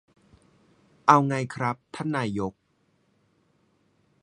[1.07, 2.53] เอาไงครับท่านนายก